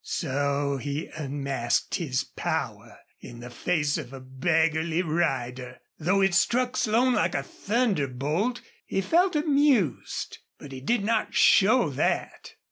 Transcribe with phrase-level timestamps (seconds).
[0.03, 5.77] So he unmasked his power in the face of a beggarly rider!
[5.99, 10.39] Though it struck Slone like a thunderbolt, he felt amused.
[10.57, 12.55] But he did not show that.